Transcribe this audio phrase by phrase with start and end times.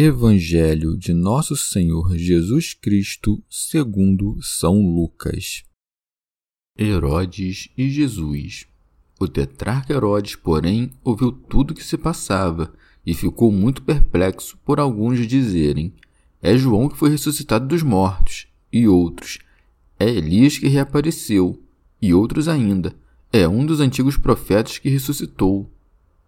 [0.00, 5.64] Evangelho de Nosso Senhor Jesus Cristo, segundo São Lucas.
[6.78, 8.68] Herodes e Jesus.
[9.18, 12.72] O tetrarca Herodes, porém, ouviu tudo o que se passava
[13.04, 15.92] e ficou muito perplexo por alguns dizerem:
[16.40, 19.40] É João que foi ressuscitado dos mortos, e outros:
[19.98, 21.60] É Elias que reapareceu,
[22.00, 22.94] e outros ainda:
[23.32, 25.68] É um dos antigos profetas que ressuscitou.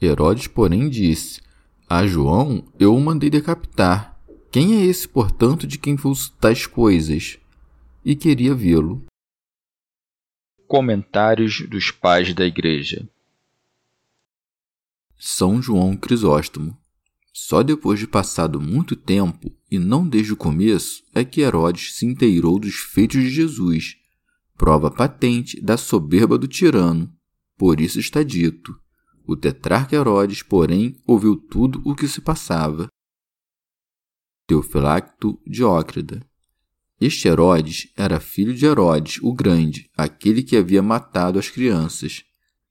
[0.00, 1.40] Herodes, porém, disse:
[1.88, 4.20] a João eu o mandei decapitar.
[4.50, 7.38] Quem é esse, portanto, de quem fosse tais coisas?
[8.04, 9.04] E queria vê-lo.
[10.66, 13.08] Comentários dos Pais da Igreja
[15.16, 16.76] São João Crisóstomo
[17.32, 22.04] Só depois de passado muito tempo, e não desde o começo, é que Herodes se
[22.04, 23.96] inteirou dos feitos de Jesus,
[24.56, 27.12] prova patente da soberba do tirano.
[27.56, 28.76] Por isso está dito:
[29.26, 32.88] o tetrarca Herodes, porém, ouviu tudo o que se passava.
[34.46, 36.24] Teofilacto Diócrida
[37.00, 42.24] Este Herodes era filho de Herodes o Grande, aquele que havia matado as crianças.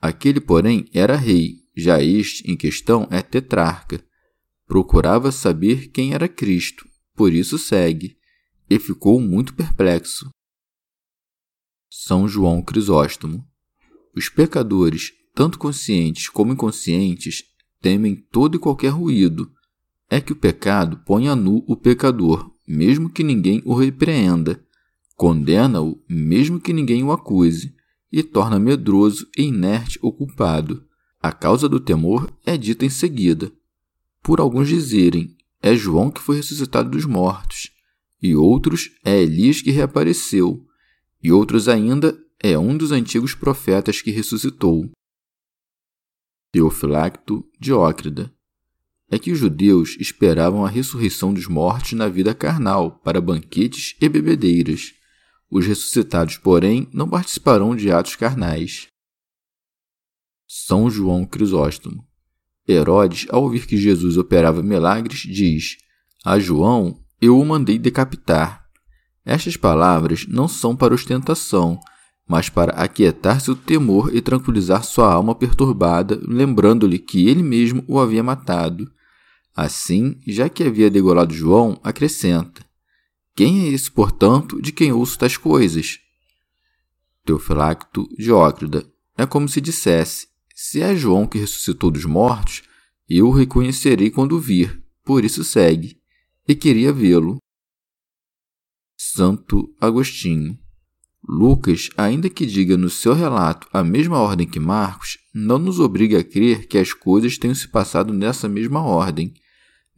[0.00, 4.04] Aquele, porém, era rei, já este, em questão, é tetrarca.
[4.66, 8.16] Procurava saber quem era Cristo, por isso segue,
[8.68, 10.30] e ficou muito perplexo.
[11.90, 13.44] São João Crisóstomo
[14.14, 17.44] Os pecadores tanto conscientes como inconscientes,
[17.82, 19.52] temem todo e qualquer ruído.
[20.08, 24.64] É que o pecado põe a nu o pecador, mesmo que ninguém o repreenda,
[25.14, 27.74] condena-o, mesmo que ninguém o acuse,
[28.10, 30.82] e torna medroso e inerte o culpado.
[31.20, 33.52] A causa do temor é dita em seguida.
[34.22, 37.72] Por alguns dizerem, é João que foi ressuscitado dos mortos,
[38.22, 40.64] e outros é Elias que reapareceu,
[41.22, 44.90] e outros ainda é um dos antigos profetas que ressuscitou.
[46.56, 48.32] Teofilacto Diócrida,
[49.10, 54.08] é que os judeus esperavam a ressurreição dos mortos na vida carnal para banquetes e
[54.08, 54.94] bebedeiras.
[55.50, 58.88] Os ressuscitados, porém, não participarão de atos carnais.
[60.48, 62.08] São João Crisóstomo.
[62.66, 65.76] Herodes, ao ouvir que Jesus operava milagres, diz:
[66.24, 68.64] A João eu o mandei decapitar.
[69.26, 71.78] Estas palavras não são para ostentação,
[72.28, 78.00] mas para aquietar seu temor e tranquilizar sua alma perturbada, lembrando-lhe que ele mesmo o
[78.00, 78.90] havia matado.
[79.54, 82.66] Assim, já que havia degolado João, acrescenta:
[83.34, 86.00] Quem é esse, portanto, de quem ouço tais coisas?
[87.24, 88.84] Teofilacto Diócrida.
[89.16, 92.64] É como se dissesse: Se é João que ressuscitou dos mortos,
[93.08, 96.00] eu o reconhecerei quando vir, por isso segue.
[96.46, 97.38] E queria vê-lo.
[98.98, 100.58] Santo Agostinho
[101.28, 106.20] Lucas, ainda que diga no seu relato a mesma ordem que Marcos, não nos obriga
[106.20, 109.34] a crer que as coisas tenham se passado nessa mesma ordem.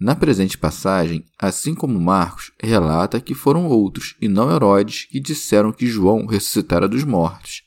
[0.00, 5.70] Na presente passagem, assim como Marcos, relata que foram outros, e não Herodes, que disseram
[5.70, 7.62] que João ressuscitara dos mortos.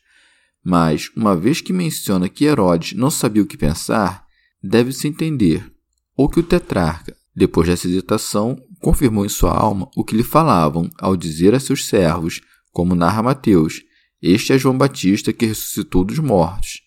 [0.64, 4.26] Mas, uma vez que menciona que Herodes não sabia o que pensar,
[4.64, 5.72] deve-se entender,
[6.16, 10.90] ou que o tetrarca, depois dessa hesitação, confirmou em sua alma o que lhe falavam
[10.98, 12.42] ao dizer a seus servos
[12.72, 13.82] como narra Mateus,
[14.22, 16.82] este é João Batista que ressuscitou dos mortos,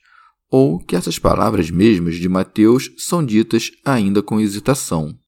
[0.50, 5.18] ou que essas palavras mesmas de Mateus são ditas ainda com hesitação.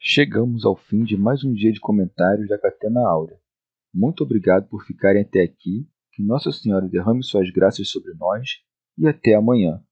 [0.00, 3.36] Chegamos ao fim de mais um dia de comentários da Catena Áurea.
[3.92, 8.48] Muito obrigado por ficarem até aqui, que Nossa Senhora derrame suas graças sobre nós
[8.96, 9.82] e até amanhã.